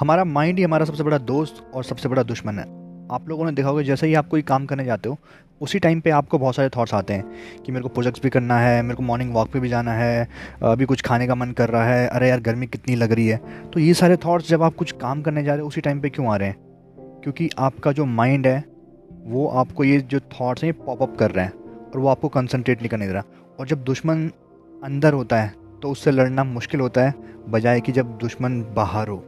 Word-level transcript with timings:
हमारा 0.00 0.24
माइंड 0.24 0.58
ही 0.58 0.64
हमारा 0.64 0.84
सबसे 0.84 1.02
बड़ा 1.02 1.18
दोस्त 1.18 1.62
और 1.74 1.84
सबसे 1.84 2.08
बड़ा 2.08 2.22
दुश्मन 2.22 2.58
है। 2.58 2.64
आप 3.12 3.28
लोगों 3.28 3.44
ने 3.44 3.52
देखा 3.52 3.68
होगा, 3.68 3.82
जैसे 3.82 4.06
ही 4.06 4.14
आप 4.14 4.28
कोई 4.28 4.42
काम 4.42 4.66
करने 4.66 4.84
जाते 4.84 5.08
हो, 5.08 5.16
उसी 5.60 5.78
टाइम 5.78 6.00
पे 6.00 6.10
आपको 6.10 6.38
बहुत 6.38 6.56
सारे 6.56 6.68
थॉट्स 6.68 6.94
आते 6.94 7.14
हैं 7.14 7.62
कि 7.62 7.72
मेरे 7.72 7.82
को 7.82 7.88
प्रोजेक्ट्स 7.88 8.22
भी 8.22 8.30
करना 8.30 8.58
है, 8.58 8.82
मेरे 8.82 8.94
को 8.94 9.02
मॉर्निंग 9.02 9.32
वॉक 9.34 9.50
पे 9.50 9.60
भी 9.60 9.68
जाना 9.68 9.92
है, 9.92 10.28
अभी 10.62 10.84
कुछ 10.84 11.02
खाने 11.02 11.26
का 11.26 11.34
मन 11.34 11.52
कर 11.52 11.68
रहा 11.68 11.84
है, 11.84 12.06
अरे 12.08 12.28
यार 12.28 12.40
गर्मी 12.40 12.66
कितनी 12.66 12.96
लग 12.96 13.12
रही 13.12 13.26
है। 13.26 13.40
तो 13.72 13.80
ये 13.80 13.94
सारे 13.94 14.16
थॉट्स 14.16 14.48
जब 14.48 14.62
आप 14.62 14.74
कुछ 14.74 14.92
काम 14.92 15.22
करने 15.22 15.44
जा 15.44 15.52
रहे 15.52 15.62
हो, 15.62 15.68
उसी 15.68 15.80
टाइम 15.80 16.00
पे 16.00 16.08
क्यों 16.08 16.32
आ 16.32 16.36
रहे 16.36 16.48
हैं? 16.48 16.56
क्योंकि 17.22 17.48
आपका 17.58 17.92
जो 17.92 18.04
माइंड 18.04 18.46
है, 18.46 18.64
वो 19.24 19.46
आपको 19.48 19.84
ये 19.84 20.00
जो 20.00 20.20
थॉट्स 20.20 20.64
हैं, 20.64 20.68
ये 20.68 20.84
पॉपअप 20.86 21.16
कर 21.18 21.30
रहे 21.30 21.44
हैं 21.44 21.52
और 21.84 22.00
वो 22.00 22.08
आपको 22.08 22.28
कंसनट्रेट 22.28 22.78
नहीं 22.78 22.88
करने 22.88 23.06
दे 23.06 23.12
रहा। 23.12 23.22
और 23.60 23.66
जब 23.66 23.84
दुश्मन 23.84 24.30
अंदर 24.84 25.12
होता 25.12 25.40
है 25.40 25.54
तो 25.82 25.90
उससे 25.90 26.10
लड़ना 26.10 26.44
मुश्किल 26.44 26.80
होता 26.80 27.00
है, 27.00 27.14
बजाय 27.48 27.80
कि 27.80 27.92
जब 27.92 28.16
दुश्मन 28.18 28.60
बाहर 28.76 29.08
हो। 29.08 29.24